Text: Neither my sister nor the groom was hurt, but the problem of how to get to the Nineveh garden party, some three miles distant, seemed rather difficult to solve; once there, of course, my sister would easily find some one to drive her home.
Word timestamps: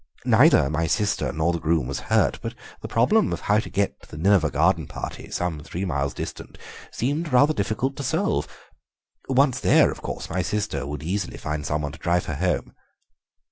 Neither 0.25 0.67
my 0.67 0.87
sister 0.87 1.31
nor 1.31 1.53
the 1.53 1.59
groom 1.59 1.85
was 1.85 1.99
hurt, 2.09 2.39
but 2.41 2.55
the 2.81 2.87
problem 2.87 3.31
of 3.31 3.41
how 3.41 3.59
to 3.59 3.69
get 3.69 4.01
to 4.01 4.09
the 4.09 4.17
Nineveh 4.17 4.49
garden 4.49 4.87
party, 4.87 5.29
some 5.29 5.59
three 5.59 5.85
miles 5.85 6.15
distant, 6.15 6.57
seemed 6.89 7.31
rather 7.31 7.53
difficult 7.53 7.95
to 7.97 8.03
solve; 8.03 8.47
once 9.29 9.59
there, 9.59 9.91
of 9.91 10.01
course, 10.01 10.27
my 10.27 10.41
sister 10.41 10.87
would 10.87 11.03
easily 11.03 11.37
find 11.37 11.67
some 11.67 11.83
one 11.83 11.91
to 11.91 11.99
drive 11.99 12.25
her 12.25 12.33
home. 12.37 12.73